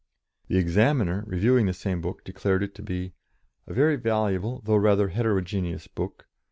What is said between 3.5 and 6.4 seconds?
"A very valuable, though rather heterogeneous book....